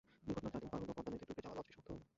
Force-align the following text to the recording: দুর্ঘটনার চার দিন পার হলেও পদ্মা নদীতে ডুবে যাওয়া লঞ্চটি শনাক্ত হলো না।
দুর্ঘটনার 0.27 0.61
চার 0.61 0.61
দিন 0.63 0.69
পার 0.71 0.79
হলেও 0.81 0.95
পদ্মা 0.97 1.11
নদীতে 1.13 1.27
ডুবে 1.31 1.41
যাওয়া 1.45 1.55
লঞ্চটি 1.57 1.73
শনাক্ত 1.79 1.85
হলো 1.93 1.99
না। 1.99 2.05